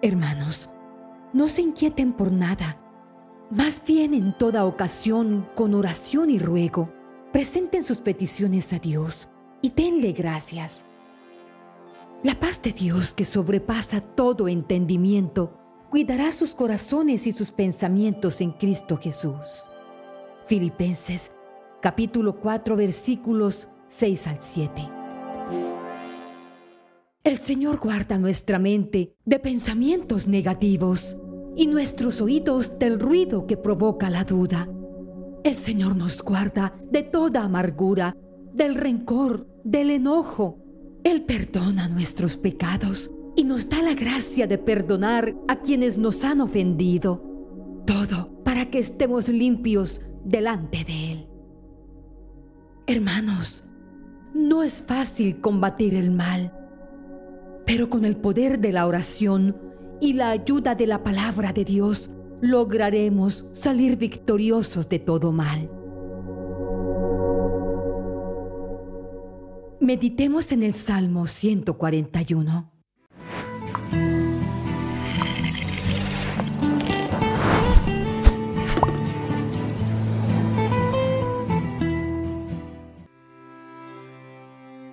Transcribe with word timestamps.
Hermanos, 0.00 0.68
no 1.32 1.48
se 1.48 1.62
inquieten 1.62 2.12
por 2.12 2.30
nada. 2.30 2.80
Más 3.50 3.82
bien 3.84 4.14
en 4.14 4.36
toda 4.36 4.64
ocasión, 4.64 5.48
con 5.56 5.74
oración 5.74 6.30
y 6.30 6.38
ruego, 6.38 6.88
presenten 7.32 7.82
sus 7.82 8.00
peticiones 8.00 8.72
a 8.72 8.78
Dios 8.78 9.28
y 9.60 9.70
denle 9.70 10.12
gracias. 10.12 10.84
La 12.22 12.38
paz 12.38 12.62
de 12.62 12.72
Dios 12.72 13.14
que 13.14 13.24
sobrepasa 13.24 14.00
todo 14.00 14.48
entendimiento, 14.48 15.58
cuidará 15.90 16.30
sus 16.32 16.54
corazones 16.54 17.26
y 17.26 17.32
sus 17.32 17.50
pensamientos 17.50 18.40
en 18.40 18.52
Cristo 18.52 18.98
Jesús. 19.00 19.68
Filipenses 20.46 21.32
capítulo 21.80 22.40
4 22.40 22.76
versículos 22.76 23.68
6 23.88 24.26
al 24.26 24.40
7. 24.40 24.97
El 27.28 27.40
Señor 27.40 27.78
guarda 27.78 28.16
nuestra 28.16 28.58
mente 28.58 29.14
de 29.26 29.38
pensamientos 29.38 30.28
negativos 30.28 31.14
y 31.56 31.66
nuestros 31.66 32.22
oídos 32.22 32.78
del 32.78 32.98
ruido 32.98 33.46
que 33.46 33.58
provoca 33.58 34.08
la 34.08 34.24
duda. 34.24 34.66
El 35.44 35.54
Señor 35.54 35.94
nos 35.94 36.22
guarda 36.22 36.74
de 36.90 37.02
toda 37.02 37.44
amargura, 37.44 38.16
del 38.54 38.76
rencor, 38.76 39.46
del 39.62 39.90
enojo. 39.90 40.64
Él 41.04 41.26
perdona 41.26 41.86
nuestros 41.90 42.38
pecados 42.38 43.10
y 43.36 43.44
nos 43.44 43.68
da 43.68 43.82
la 43.82 43.92
gracia 43.92 44.46
de 44.46 44.56
perdonar 44.56 45.36
a 45.48 45.60
quienes 45.60 45.98
nos 45.98 46.24
han 46.24 46.40
ofendido. 46.40 47.22
Todo 47.86 48.42
para 48.42 48.70
que 48.70 48.78
estemos 48.78 49.28
limpios 49.28 50.00
delante 50.24 50.82
de 50.82 51.12
Él. 51.12 51.28
Hermanos, 52.86 53.64
no 54.32 54.62
es 54.62 54.82
fácil 54.82 55.42
combatir 55.42 55.94
el 55.94 56.10
mal, 56.10 56.54
pero 57.68 57.90
con 57.90 58.06
el 58.06 58.16
poder 58.16 58.60
de 58.60 58.72
la 58.72 58.86
oración 58.86 59.54
y 60.00 60.14
la 60.14 60.30
ayuda 60.30 60.74
de 60.74 60.86
la 60.86 61.04
palabra 61.04 61.52
de 61.52 61.66
Dios 61.66 62.08
lograremos 62.40 63.44
salir 63.52 63.98
victoriosos 63.98 64.88
de 64.88 64.98
todo 64.98 65.32
mal. 65.32 65.70
Meditemos 69.80 70.50
en 70.52 70.62
el 70.62 70.72
Salmo 70.72 71.26
141. 71.26 72.72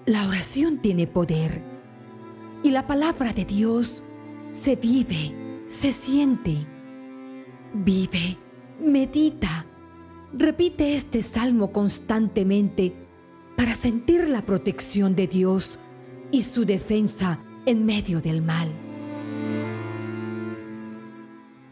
La 0.08 0.28
oración 0.28 0.82
tiene 0.82 1.08
poder 1.08 1.75
y 2.66 2.72
la 2.72 2.88
palabra 2.88 3.32
de 3.32 3.46
Dios 3.46 4.04
se 4.52 4.76
vive, 4.76 5.64
se 5.68 5.92
siente. 5.92 6.66
Vive, 7.76 8.40
medita, 8.80 9.68
repite 10.34 10.96
este 10.96 11.22
salmo 11.22 11.72
constantemente 11.72 12.92
para 13.56 13.76
sentir 13.76 14.28
la 14.30 14.44
protección 14.44 15.16
de 15.16 15.28
Dios 15.28 15.78
y 16.32 16.42
su 16.42 16.66
defensa 16.66 17.40
en 17.68 17.86
medio 17.86 18.20
del 18.20 18.42
mal. 18.42 18.68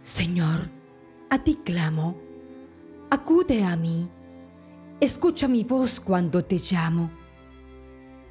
Señor, 0.03 0.69
a 1.31 1.43
ti 1.43 1.55
clamo, 1.63 2.17
acude 3.09 3.63
a 3.63 3.75
mí, 3.75 4.07
escucha 4.99 5.47
mi 5.47 5.63
voz 5.63 5.99
cuando 5.99 6.45
te 6.45 6.59
llamo. 6.59 7.22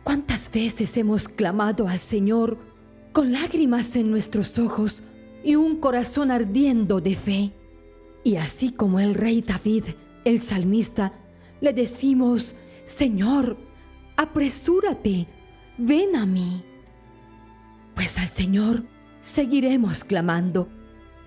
¿Cuántas 0.04 0.50
veces 0.50 0.96
hemos 0.96 1.28
clamado 1.28 1.86
al 1.86 2.00
Señor 2.00 2.58
con 3.12 3.32
lágrimas 3.32 3.94
en 3.96 4.10
nuestros 4.10 4.58
ojos 4.58 5.02
y 5.44 5.54
un 5.54 5.76
corazón 5.76 6.30
ardiendo 6.30 7.00
de 7.00 7.14
fe? 7.14 7.52
Y 8.24 8.36
así 8.36 8.72
como 8.72 9.00
el 9.00 9.14
rey 9.14 9.42
David, 9.42 9.84
el 10.24 10.40
salmista, 10.40 11.12
le 11.60 11.72
decimos, 11.72 12.56
Señor, 12.84 13.56
apresúrate, 14.16 15.26
ven 15.78 16.16
a 16.16 16.26
mí. 16.26 16.64
Pues 17.94 18.18
al 18.18 18.28
Señor 18.28 18.84
seguiremos 19.20 20.02
clamando, 20.02 20.68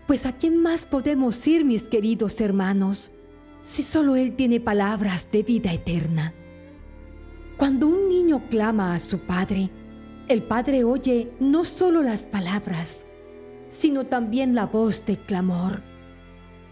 pues 0.07 0.25
a 0.25 0.33
quién 0.33 0.61
más 0.61 0.85
podemos 0.85 1.45
ir, 1.47 1.63
mis 1.63 1.87
queridos 1.87 2.41
hermanos, 2.41 3.11
si 3.61 3.83
solo 3.83 4.15
Él 4.15 4.35
tiene 4.35 4.59
palabras 4.59 5.29
de 5.31 5.43
vida 5.43 5.73
eterna. 5.73 6.33
Cuando 7.57 7.87
un 7.87 8.09
niño 8.09 8.43
clama 8.49 8.93
a 8.93 8.99
su 8.99 9.19
padre, 9.19 9.69
el 10.27 10.43
padre 10.43 10.83
oye 10.83 11.31
no 11.39 11.63
solo 11.63 12.01
las 12.01 12.25
palabras, 12.25 13.05
sino 13.69 14.05
también 14.05 14.55
la 14.55 14.65
voz 14.65 15.05
de 15.05 15.17
clamor. 15.17 15.81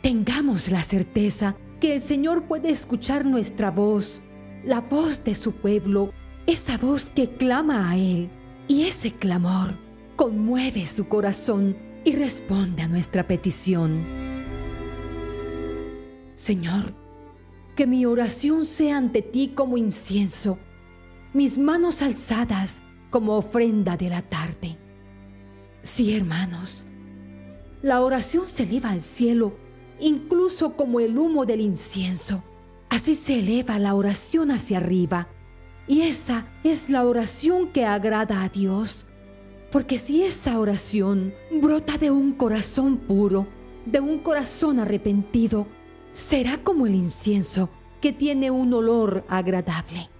Tengamos 0.02 0.70
la 0.70 0.84
certeza 0.84 1.56
que 1.80 1.96
el 1.96 2.02
Señor 2.02 2.48
puede 2.48 2.70
escuchar 2.70 3.26
nuestra 3.26 3.72
voz, 3.72 4.24
la 4.66 4.82
voz 4.82 5.24
de 5.24 5.36
su 5.36 5.54
pueblo, 5.54 6.12
esa 6.48 6.78
voz 6.78 7.10
que 7.10 7.30
clama 7.30 7.90
a 7.90 7.98
Él, 7.98 8.30
y 8.68 8.84
ese 8.84 9.14
clamor 9.14 9.78
conmueve 10.18 10.88
su 10.88 11.08
corazón 11.08 11.78
y 12.04 12.14
responde 12.14 12.84
a 12.84 12.90
nuestra 12.90 13.26
petición. 13.26 14.04
Señor, 16.36 16.94
que 17.78 17.88
mi 17.88 18.06
oración 18.06 18.66
sea 18.66 18.98
ante 18.98 19.22
ti 19.22 19.54
como 19.56 19.78
incienso 19.78 20.60
mis 21.34 21.58
manos 21.58 22.02
alzadas 22.02 22.82
como 23.10 23.38
ofrenda 23.38 23.98
de 23.98 24.10
la 24.10 24.22
tarde. 24.22 24.78
Sí, 25.82 26.16
hermanos, 26.16 26.86
la 27.82 28.02
oración 28.02 28.48
se 28.48 28.64
eleva 28.64 28.92
al 28.92 29.02
cielo, 29.02 29.58
incluso 30.00 30.76
como 30.76 31.00
el 31.00 31.18
humo 31.18 31.46
del 31.46 31.62
incienso. 31.62 32.44
Así 32.90 33.16
se 33.16 33.40
eleva 33.40 33.80
la 33.80 33.96
oración 33.96 34.52
hacia 34.52 34.78
arriba. 34.78 35.28
Y 35.88 36.02
esa 36.02 36.48
es 36.64 36.90
la 36.90 37.06
oración 37.06 37.72
que 37.72 37.86
agrada 37.86 38.44
a 38.44 38.50
Dios. 38.50 39.08
Porque 39.72 39.98
si 39.98 40.24
esa 40.24 40.60
oración 40.60 41.34
brota 41.62 41.98
de 41.98 42.12
un 42.12 42.34
corazón 42.34 42.98
puro, 42.98 43.48
de 43.86 44.00
un 44.00 44.20
corazón 44.20 44.80
arrepentido, 44.80 45.68
será 46.12 46.58
como 46.58 46.86
el 46.86 46.94
incienso 46.94 47.70
que 48.00 48.14
tiene 48.14 48.52
un 48.52 48.74
olor 48.74 49.26
agradable. 49.28 50.13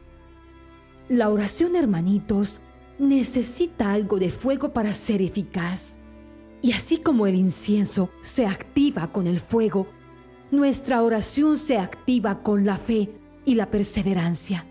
La 1.14 1.30
oración, 1.30 1.76
hermanitos, 1.76 2.60
necesita 2.98 3.94
algo 3.94 4.18
de 4.18 4.32
fuego 4.32 4.74
para 4.74 4.92
ser 4.96 5.22
eficaz. 5.22 5.98
Y 6.60 6.72
así 6.72 6.98
como 6.98 7.28
el 7.28 7.36
incienso 7.36 8.10
se 8.22 8.48
activa 8.48 9.12
con 9.12 9.28
el 9.28 9.40
fuego, 9.40 9.86
nuestra 10.50 11.04
oración 11.04 11.60
se 11.60 11.78
activa 11.78 12.42
con 12.42 12.66
la 12.66 12.78
fe 12.78 13.14
y 13.46 13.54
la 13.54 13.70
perseverancia. 13.70 14.66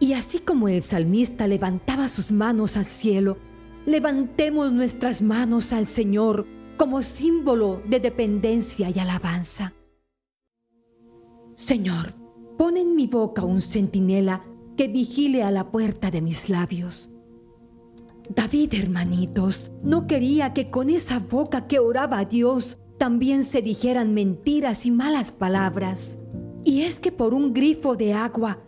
Y 0.00 0.14
así 0.14 0.38
como 0.38 0.70
el 0.70 0.80
salmista 0.80 1.46
levantaba 1.46 2.08
sus 2.08 2.32
manos 2.32 2.78
al 2.78 2.86
cielo, 2.86 3.36
levantemos 3.84 4.72
nuestras 4.72 5.20
manos 5.20 5.74
al 5.74 5.86
Señor 5.86 6.46
como 6.78 7.02
símbolo 7.02 7.82
de 7.86 8.00
dependencia 8.00 8.88
y 8.88 8.98
alabanza. 8.98 9.74
Señor, 11.54 12.14
pon 12.56 12.78
en 12.78 12.96
mi 12.96 13.06
boca 13.06 13.44
un 13.44 13.60
centinela 13.60 14.42
que 14.78 14.86
vigile 14.86 15.42
a 15.42 15.50
la 15.50 15.72
puerta 15.72 16.12
de 16.12 16.22
mis 16.22 16.48
labios. 16.48 17.10
David, 18.32 18.74
hermanitos, 18.74 19.72
no 19.82 20.06
quería 20.06 20.54
que 20.54 20.70
con 20.70 20.88
esa 20.88 21.18
boca 21.18 21.66
que 21.66 21.80
oraba 21.80 22.20
a 22.20 22.24
Dios 22.26 22.78
también 22.96 23.42
se 23.42 23.60
dijeran 23.60 24.14
mentiras 24.14 24.86
y 24.86 24.92
malas 24.92 25.32
palabras. 25.32 26.20
Y 26.64 26.82
es 26.82 27.00
que 27.00 27.10
por 27.10 27.34
un 27.34 27.52
grifo 27.52 27.96
de 27.96 28.14
agua 28.14 28.60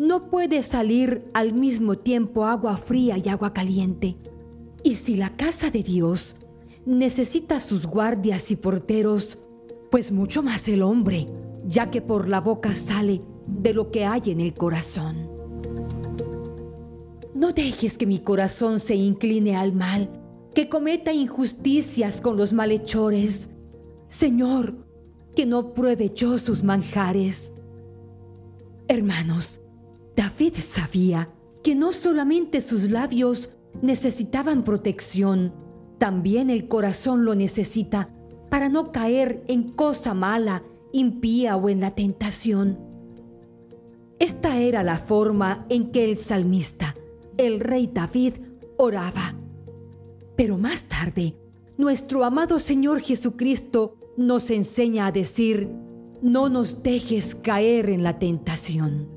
no 0.00 0.30
puede 0.30 0.62
salir 0.62 1.30
al 1.34 1.52
mismo 1.52 1.98
tiempo 1.98 2.46
agua 2.46 2.78
fría 2.78 3.18
y 3.18 3.28
agua 3.28 3.52
caliente. 3.52 4.16
Y 4.82 4.94
si 4.94 5.16
la 5.16 5.36
casa 5.36 5.68
de 5.68 5.82
Dios 5.82 6.34
necesita 6.86 7.60
sus 7.60 7.84
guardias 7.84 8.50
y 8.50 8.56
porteros, 8.56 9.36
pues 9.90 10.12
mucho 10.12 10.42
más 10.42 10.66
el 10.68 10.82
hombre, 10.82 11.26
ya 11.66 11.90
que 11.90 12.00
por 12.00 12.26
la 12.26 12.40
boca 12.40 12.74
sale 12.74 13.20
de 13.46 13.74
lo 13.74 13.90
que 13.90 14.06
hay 14.06 14.22
en 14.26 14.40
el 14.40 14.54
corazón. 14.54 15.27
No 17.38 17.52
dejes 17.52 17.96
que 17.98 18.04
mi 18.04 18.18
corazón 18.18 18.80
se 18.80 18.96
incline 18.96 19.54
al 19.54 19.72
mal, 19.72 20.10
que 20.56 20.68
cometa 20.68 21.12
injusticias 21.12 22.20
con 22.20 22.36
los 22.36 22.52
malhechores. 22.52 23.50
Señor, 24.08 24.84
que 25.36 25.46
no 25.46 25.72
pruebe 25.72 26.10
yo 26.12 26.40
sus 26.40 26.64
manjares. 26.64 27.52
Hermanos, 28.88 29.60
David 30.16 30.54
sabía 30.54 31.32
que 31.62 31.76
no 31.76 31.92
solamente 31.92 32.60
sus 32.60 32.90
labios 32.90 33.50
necesitaban 33.82 34.64
protección, 34.64 35.54
también 35.98 36.50
el 36.50 36.66
corazón 36.66 37.24
lo 37.24 37.36
necesita 37.36 38.12
para 38.50 38.68
no 38.68 38.90
caer 38.90 39.44
en 39.46 39.68
cosa 39.68 40.12
mala, 40.12 40.64
impía 40.92 41.56
o 41.56 41.68
en 41.68 41.82
la 41.82 41.94
tentación. 41.94 42.80
Esta 44.18 44.58
era 44.58 44.82
la 44.82 44.96
forma 44.96 45.66
en 45.68 45.92
que 45.92 46.04
el 46.04 46.16
salmista 46.16 46.96
el 47.38 47.60
rey 47.60 47.88
David 47.92 48.34
oraba. 48.76 49.34
Pero 50.36 50.58
más 50.58 50.84
tarde 50.84 51.34
nuestro 51.78 52.24
amado 52.24 52.58
Señor 52.58 53.00
Jesucristo 53.00 53.96
nos 54.16 54.50
enseña 54.50 55.06
a 55.06 55.12
decir, 55.12 55.70
no 56.20 56.48
nos 56.48 56.82
dejes 56.82 57.36
caer 57.36 57.88
en 57.88 58.02
la 58.02 58.18
tentación. 58.18 59.08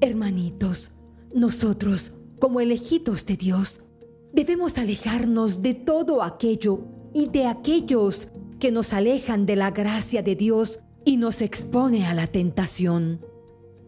Hermanitos, 0.00 0.92
nosotros, 1.34 2.12
como 2.40 2.60
elegidos 2.60 3.26
de 3.26 3.36
Dios, 3.36 3.82
debemos 4.32 4.78
alejarnos 4.78 5.60
de 5.60 5.74
todo 5.74 6.22
aquello 6.22 6.86
y 7.12 7.28
de 7.28 7.46
aquellos 7.46 8.28
que 8.58 8.72
nos 8.72 8.94
alejan 8.94 9.44
de 9.44 9.56
la 9.56 9.72
gracia 9.72 10.22
de 10.22 10.36
Dios 10.36 10.80
y 11.04 11.18
nos 11.18 11.42
expone 11.42 12.06
a 12.06 12.14
la 12.14 12.28
tentación. 12.28 13.20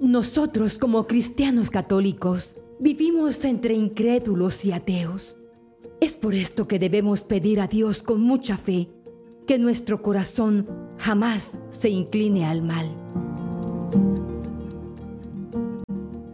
Nosotros 0.01 0.79
como 0.79 1.07
cristianos 1.07 1.71
católicos 1.71 2.59
vivimos 2.79 3.45
entre 3.45 3.75
incrédulos 3.75 4.65
y 4.65 4.73
ateos. 4.73 5.39
Es 6.01 6.17
por 6.17 6.35
esto 6.35 6.69
que 6.69 6.79
debemos 6.79 7.23
pedir 7.23 7.61
a 7.61 7.67
Dios 7.67 8.03
con 8.03 8.21
mucha 8.21 8.57
fe 8.57 8.89
que 9.47 9.59
nuestro 9.59 10.03
corazón 10.03 10.67
jamás 10.99 11.61
se 11.71 11.89
incline 11.91 12.45
al 12.45 12.63
mal. 12.63 12.87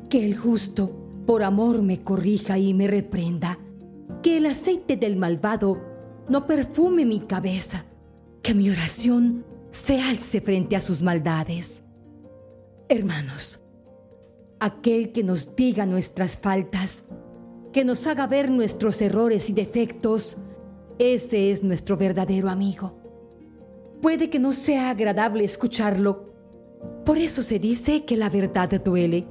Que 0.09 0.25
el 0.25 0.37
justo 0.37 0.97
por 1.27 1.43
amor 1.43 1.83
me 1.83 2.03
corrija 2.03 2.59
y 2.59 2.75
me 2.75 2.89
reprenda. 2.89 3.59
Que 4.23 4.39
el 4.39 4.47
aceite 4.47 4.97
del 4.97 5.17
malvado 5.17 5.77
no 6.29 6.47
perfume 6.47 7.05
mi 7.05 7.21
cabeza. 7.21 7.87
Que 8.43 8.55
mi 8.55 8.71
oración 8.71 9.45
se 9.71 10.01
alce 10.01 10.41
frente 10.41 10.77
a 10.77 10.81
sus 10.81 11.03
maldades. 11.03 11.85
Hermanos, 12.89 13.61
aquel 14.61 15.13
que 15.13 15.25
nos 15.25 15.57
diga 15.57 15.87
nuestras 15.87 16.37
faltas, 16.37 17.05
que 17.73 17.85
nos 17.85 18.07
haga 18.07 18.27
ver 18.27 18.51
nuestros 18.51 19.01
errores 19.03 19.49
y 19.51 19.55
defectos, 19.55 20.37
ese 20.99 21.51
es 21.51 21.65
nuestro 21.65 21.97
verdadero 21.97 22.51
amigo. 22.51 22.99
Puede 24.03 24.31
que 24.31 24.39
no 24.39 24.53
sea 24.53 24.91
agradable 24.91 25.45
escucharlo, 25.45 26.25
por 27.05 27.19
eso 27.19 27.43
se 27.43 27.59
dice 27.59 28.05
que 28.05 28.17
la 28.17 28.29
verdad 28.29 28.69
duele, 28.83 29.27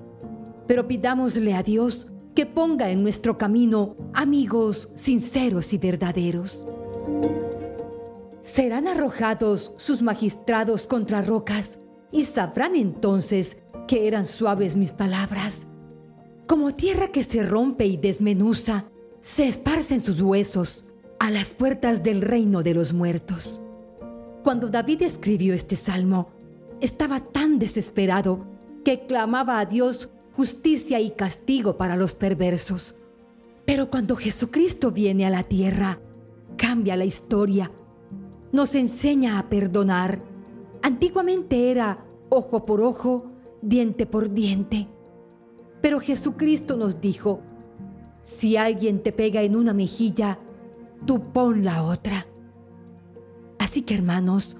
pero 0.68 0.88
pidámosle 0.88 1.54
a 1.54 1.64
Dios 1.64 2.08
que 2.36 2.46
ponga 2.46 2.90
en 2.90 3.02
nuestro 3.04 3.38
camino 3.38 3.96
amigos 4.14 4.90
sinceros 4.96 5.74
y 5.74 5.78
verdaderos. 5.78 6.66
Serán 8.42 8.88
arrojados 8.88 9.74
sus 9.78 10.02
magistrados 10.02 10.88
contra 10.88 11.22
rocas 11.22 11.80
y 12.12 12.26
sabrán 12.26 12.76
entonces 12.76 13.58
que 13.90 14.08
eran 14.08 14.28
suaves 14.28 14.76
mis 14.76 14.92
palabras. 14.92 15.66
Como 16.46 16.76
tierra 16.76 17.08
que 17.08 17.24
se 17.24 17.42
rompe 17.42 17.88
y 17.88 17.98
desmenuza, 17.98 18.86
se 19.20 19.48
esparcen 19.48 20.00
sus 20.00 20.22
huesos 20.22 20.86
a 21.18 21.32
las 21.32 21.56
puertas 21.56 22.04
del 22.04 22.22
reino 22.22 22.62
de 22.62 22.76
los 22.76 22.94
muertos. 22.94 23.60
Cuando 24.44 24.70
David 24.70 25.02
escribió 25.02 25.56
este 25.56 25.76
salmo, 25.76 26.30
estaba 26.82 27.20
tan 27.20 27.58
desesperado 27.58 28.46
que 28.86 29.08
clamaba 29.08 29.60
a 29.60 29.66
Dios 29.66 30.10
justicia 30.34 31.00
y 31.00 31.10
castigo 31.10 31.76
para 31.76 31.98
los 31.98 32.14
perversos. 32.14 32.94
Pero 33.66 33.90
cuando 33.90 34.16
Jesucristo 34.16 34.92
viene 34.92 35.26
a 35.26 35.32
la 35.32 35.42
tierra, 35.42 36.00
cambia 36.58 36.96
la 36.96 37.06
historia 37.06 37.72
nos 38.52 38.76
enseña 38.76 39.40
a 39.40 39.50
perdonar. 39.50 40.22
Antiguamente 40.82 41.72
era 41.72 42.06
ojo 42.30 42.66
por 42.66 42.82
ojo, 42.82 43.29
diente 43.62 44.06
por 44.06 44.32
diente. 44.32 44.88
Pero 45.82 46.00
Jesucristo 46.00 46.76
nos 46.76 47.00
dijo, 47.00 47.42
si 48.22 48.58
alguien 48.58 49.02
te 49.02 49.12
pega 49.12 49.42
en 49.42 49.56
una 49.56 49.74
mejilla, 49.74 50.40
tú 51.06 51.32
pon 51.32 51.64
la 51.64 51.84
otra. 51.84 52.28
Así 53.58 53.82
que 53.82 53.96
hermanos, 53.96 54.58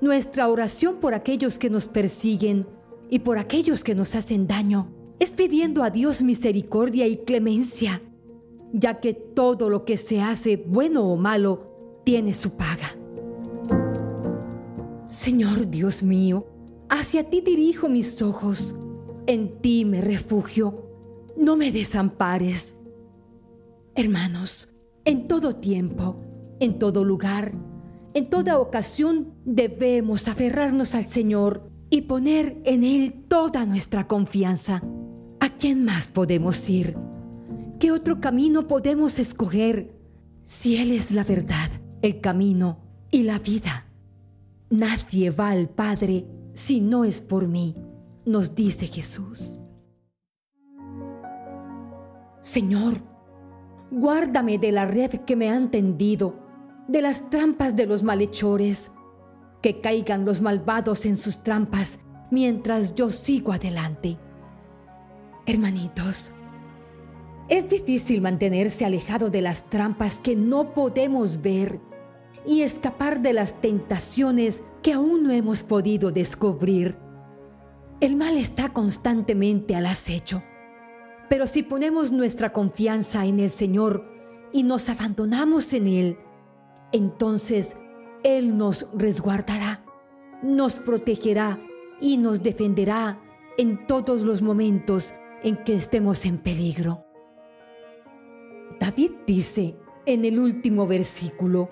nuestra 0.00 0.48
oración 0.48 0.96
por 1.00 1.14
aquellos 1.14 1.58
que 1.58 1.70
nos 1.70 1.88
persiguen 1.88 2.66
y 3.10 3.20
por 3.20 3.38
aquellos 3.38 3.84
que 3.84 3.94
nos 3.94 4.14
hacen 4.14 4.46
daño 4.46 4.88
es 5.18 5.32
pidiendo 5.32 5.82
a 5.82 5.90
Dios 5.90 6.22
misericordia 6.22 7.06
y 7.06 7.18
clemencia, 7.18 8.02
ya 8.72 9.00
que 9.00 9.14
todo 9.14 9.70
lo 9.70 9.84
que 9.84 9.96
se 9.96 10.20
hace, 10.20 10.56
bueno 10.56 11.04
o 11.04 11.16
malo, 11.16 12.00
tiene 12.04 12.34
su 12.34 12.50
paga. 12.50 12.96
Señor 15.06 15.70
Dios 15.70 16.02
mío, 16.02 16.46
hacia 16.94 17.28
ti 17.28 17.40
dirijo 17.40 17.88
mis 17.88 18.22
ojos, 18.22 18.74
en 19.26 19.60
ti 19.60 19.84
me 19.84 20.00
refugio, 20.00 20.88
no 21.36 21.56
me 21.56 21.72
desampares. 21.72 22.76
Hermanos, 23.96 24.68
en 25.04 25.26
todo 25.26 25.56
tiempo, 25.56 26.20
en 26.60 26.78
todo 26.78 27.04
lugar, 27.04 27.52
en 28.14 28.30
toda 28.30 28.60
ocasión 28.60 29.34
debemos 29.44 30.28
aferrarnos 30.28 30.94
al 30.94 31.06
Señor 31.06 31.68
y 31.90 32.02
poner 32.02 32.62
en 32.64 32.84
Él 32.84 33.24
toda 33.26 33.66
nuestra 33.66 34.06
confianza. 34.06 34.80
¿A 35.40 35.48
quién 35.48 35.84
más 35.84 36.08
podemos 36.08 36.70
ir? 36.70 36.94
¿Qué 37.80 37.90
otro 37.90 38.20
camino 38.20 38.68
podemos 38.68 39.18
escoger 39.18 39.98
si 40.44 40.76
Él 40.76 40.92
es 40.92 41.10
la 41.10 41.24
verdad, 41.24 41.70
el 42.02 42.20
camino 42.20 42.78
y 43.10 43.24
la 43.24 43.40
vida? 43.40 43.88
Nadie 44.70 45.30
va 45.30 45.50
al 45.50 45.68
Padre 45.68 46.33
si 46.54 46.80
no 46.80 47.04
es 47.04 47.20
por 47.20 47.48
mí, 47.48 47.74
nos 48.24 48.54
dice 48.54 48.86
Jesús. 48.86 49.58
Señor, 52.40 53.02
guárdame 53.90 54.58
de 54.58 54.72
la 54.72 54.86
red 54.86 55.10
que 55.26 55.36
me 55.36 55.50
han 55.50 55.70
tendido, 55.70 56.36
de 56.88 57.02
las 57.02 57.28
trampas 57.28 57.76
de 57.76 57.86
los 57.86 58.02
malhechores, 58.02 58.92
que 59.60 59.80
caigan 59.80 60.24
los 60.24 60.40
malvados 60.40 61.06
en 61.06 61.16
sus 61.16 61.42
trampas 61.42 62.00
mientras 62.30 62.94
yo 62.94 63.10
sigo 63.10 63.52
adelante. 63.52 64.18
Hermanitos, 65.46 66.32
es 67.48 67.68
difícil 67.68 68.20
mantenerse 68.20 68.84
alejado 68.84 69.28
de 69.30 69.42
las 69.42 69.68
trampas 69.70 70.20
que 70.20 70.36
no 70.36 70.72
podemos 70.72 71.42
ver 71.42 71.80
y 72.46 72.62
escapar 72.62 73.20
de 73.20 73.32
las 73.32 73.60
tentaciones 73.60 74.64
que 74.82 74.92
aún 74.92 75.22
no 75.22 75.30
hemos 75.30 75.62
podido 75.64 76.10
descubrir. 76.10 76.96
El 78.00 78.16
mal 78.16 78.36
está 78.36 78.72
constantemente 78.72 79.74
al 79.74 79.86
acecho, 79.86 80.42
pero 81.28 81.46
si 81.46 81.62
ponemos 81.62 82.12
nuestra 82.12 82.52
confianza 82.52 83.24
en 83.24 83.40
el 83.40 83.50
Señor 83.50 84.04
y 84.52 84.62
nos 84.62 84.88
abandonamos 84.88 85.72
en 85.72 85.86
Él, 85.86 86.18
entonces 86.92 87.76
Él 88.22 88.56
nos 88.56 88.86
resguardará, 88.94 89.84
nos 90.42 90.76
protegerá 90.76 91.58
y 92.00 92.18
nos 92.18 92.42
defenderá 92.42 93.20
en 93.56 93.86
todos 93.86 94.22
los 94.22 94.42
momentos 94.42 95.14
en 95.42 95.56
que 95.64 95.74
estemos 95.74 96.26
en 96.26 96.38
peligro. 96.38 97.04
David 98.80 99.12
dice 99.26 99.76
en 100.06 100.24
el 100.24 100.38
último 100.38 100.86
versículo, 100.86 101.70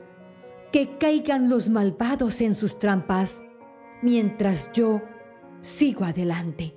que 0.73 0.97
caigan 0.97 1.50
los 1.50 1.69
malvados 1.69 2.41
en 2.41 2.55
sus 2.55 2.79
trampas, 2.79 3.45
mientras 4.02 4.73
yo 4.73 5.02
sigo 5.61 6.05
adelante. 6.05 6.75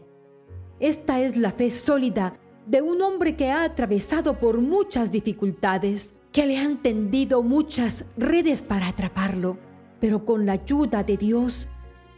Esta 0.80 1.22
es 1.22 1.38
la 1.38 1.52
fe 1.52 1.72
sólida 1.72 2.38
de 2.68 2.82
un 2.82 3.02
hombre 3.02 3.38
que 3.38 3.52
ha 3.52 3.64
atravesado 3.64 4.38
por 4.38 4.60
muchas 4.60 5.12
dificultades, 5.12 6.16
que 6.34 6.46
le 6.46 6.58
han 6.58 6.82
tendido 6.82 7.42
muchas 7.42 8.06
redes 8.18 8.62
para 8.62 8.90
atraparlo, 8.90 9.58
pero 10.02 10.26
con 10.26 10.46
la 10.46 10.54
ayuda 10.54 11.04
de 11.04 11.16
Dios, 11.16 11.70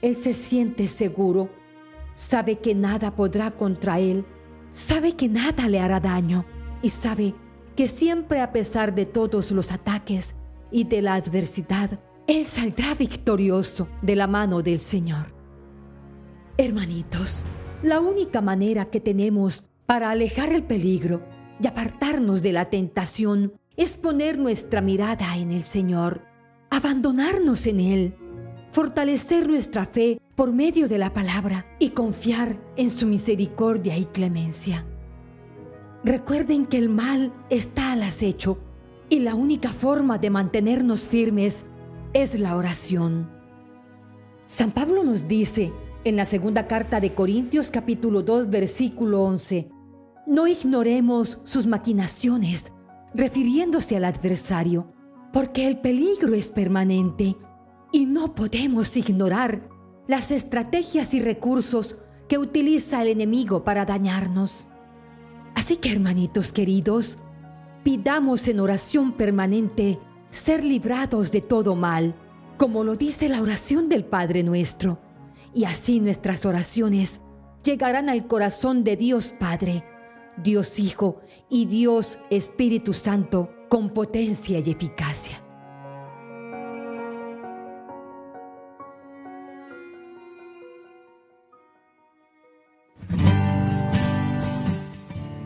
él 0.01 0.15
se 0.15 0.34
siente 0.34 0.88
seguro, 0.88 1.50
sabe 2.15 2.57
que 2.57 2.74
nada 2.74 3.15
podrá 3.15 3.51
contra 3.51 4.00
él, 4.00 4.25
sabe 4.72 5.15
que 5.15 5.27
nada 5.27 5.69
le 5.69 5.79
hará 5.79 6.00
daño 6.00 6.43
y 6.81 6.89
sabe 6.89 7.36
que 7.75 7.88
siempre 7.88 8.41
a 8.41 8.51
pesar 8.51 8.96
de 8.96 9.05
todos 9.05 9.51
los 9.51 9.72
ataques, 9.72 10.36
y 10.71 10.83
de 10.83 11.01
la 11.01 11.15
adversidad, 11.15 12.00
Él 12.27 12.45
saldrá 12.45 12.93
victorioso 12.95 13.88
de 14.01 14.15
la 14.15 14.27
mano 14.27 14.62
del 14.62 14.79
Señor. 14.79 15.33
Hermanitos, 16.57 17.45
la 17.83 18.00
única 18.00 18.41
manera 18.41 18.86
que 18.86 19.00
tenemos 19.00 19.63
para 19.86 20.09
alejar 20.09 20.51
el 20.51 20.63
peligro 20.63 21.24
y 21.62 21.67
apartarnos 21.67 22.41
de 22.41 22.53
la 22.53 22.65
tentación 22.69 23.53
es 23.75 23.95
poner 23.95 24.38
nuestra 24.38 24.81
mirada 24.81 25.38
en 25.38 25.51
el 25.51 25.63
Señor, 25.63 26.21
abandonarnos 26.69 27.67
en 27.67 27.79
Él, 27.79 28.15
fortalecer 28.71 29.47
nuestra 29.47 29.86
fe 29.86 30.19
por 30.36 30.51
medio 30.51 30.88
de 30.88 30.97
la 30.97 31.13
palabra 31.13 31.65
y 31.79 31.91
confiar 31.91 32.59
en 32.75 32.89
su 32.89 33.07
misericordia 33.07 33.97
y 33.97 34.05
clemencia. 34.05 34.86
Recuerden 36.03 36.65
que 36.65 36.77
el 36.77 36.89
mal 36.89 37.33
está 37.50 37.93
al 37.93 38.03
acecho 38.03 38.59
y 39.10 39.20
la 39.20 39.36
única 39.36 39.70
forma 39.70 40.18
de 40.18 40.30
mantenernos 40.30 41.06
firmes 41.06 41.66
es 42.14 42.40
la 42.40 42.56
oración. 42.56 43.30
San 44.46 44.72
Pablo 44.72 45.04
nos 45.04 45.28
dice 45.28 45.74
en 46.04 46.16
la 46.16 46.26
segunda 46.26 46.68
carta 46.68 47.00
de 47.00 47.14
Corintios 47.14 47.70
capítulo 47.70 48.22
2 48.22 48.50
versículo 48.50 49.24
11, 49.24 49.70
no 50.26 50.48
ignoremos 50.48 51.40
sus 51.44 51.68
maquinaciones, 51.68 52.72
refiriéndose 53.14 53.98
al 53.98 54.06
adversario, 54.06 54.94
porque 55.32 55.68
el 55.68 55.80
peligro 55.80 56.34
es 56.34 56.50
permanente 56.50 57.38
y 57.92 58.06
no 58.06 58.36
podemos 58.36 58.96
ignorar 58.98 59.70
las 60.08 60.32
estrategias 60.32 61.14
y 61.14 61.22
recursos 61.22 61.98
que 62.28 62.38
utiliza 62.38 63.02
el 63.02 63.10
enemigo 63.10 63.64
para 63.64 63.86
dañarnos. 63.86 64.68
Así 65.56 65.78
que, 65.78 65.92
hermanitos 65.92 66.52
queridos, 66.54 67.20
pidamos 67.88 68.50
en 68.50 68.60
oración 68.60 69.13
permanente 69.13 69.98
ser 70.29 70.62
librados 70.62 71.32
de 71.32 71.39
todo 71.39 71.74
mal, 71.74 72.15
como 72.58 72.84
lo 72.84 72.98
dice 72.98 73.29
la 73.29 73.41
oración 73.41 73.88
del 73.88 74.03
Padre 74.03 74.44
nuestro, 74.44 75.00
y 75.53 75.63
así 75.63 76.01
nuestras 76.01 76.46
oraciones 76.46 77.22
llegarán 77.63 78.10
al 78.10 78.27
corazón 78.27 78.84
de 78.84 78.98
Dios 78.98 79.34
Padre, 79.39 79.86
Dios 80.36 80.79
Hijo 80.79 81.22
y 81.50 81.65
Dios 81.65 82.20
Espíritu 82.29 82.91
Santo 82.91 83.51
con 83.70 83.91
potencia 83.91 84.60
y 84.60 84.70
eficacia. 84.70 85.41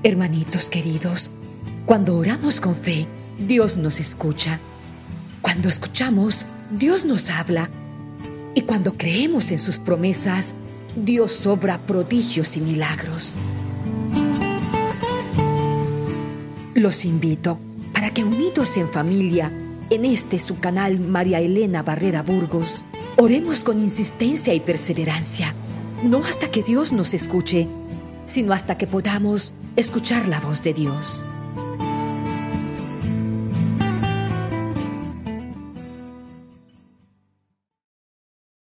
Hermanitos 0.01 0.71
queridos, 0.71 1.29
cuando 1.85 2.15
oramos 2.15 2.61
con 2.61 2.75
fe, 2.75 3.07
Dios 3.39 3.77
nos 3.77 3.99
escucha. 3.99 4.59
Cuando 5.41 5.67
escuchamos, 5.67 6.45
Dios 6.71 7.05
nos 7.05 7.29
habla. 7.29 7.69
Y 8.53 8.61
cuando 8.61 8.97
creemos 8.97 9.51
en 9.51 9.59
sus 9.59 9.79
promesas, 9.79 10.53
Dios 10.95 11.45
obra 11.47 11.79
prodigios 11.79 12.55
y 12.57 12.61
milagros. 12.61 13.35
Los 16.75 17.05
invito 17.05 17.59
para 17.93 18.11
que 18.11 18.23
unidos 18.23 18.77
en 18.77 18.89
familia, 18.89 19.51
en 19.89 20.05
este 20.05 20.39
su 20.39 20.59
canal 20.59 20.99
María 20.99 21.39
Elena 21.39 21.83
Barrera 21.83 22.23
Burgos, 22.23 22.85
oremos 23.17 23.63
con 23.63 23.79
insistencia 23.79 24.53
y 24.53 24.59
perseverancia, 24.59 25.53
no 26.03 26.19
hasta 26.19 26.49
que 26.49 26.63
Dios 26.63 26.93
nos 26.93 27.13
escuche, 27.13 27.67
sino 28.25 28.53
hasta 28.53 28.77
que 28.77 28.87
podamos 28.87 29.53
escuchar 29.75 30.27
la 30.27 30.39
voz 30.39 30.63
de 30.63 30.73
Dios. 30.73 31.25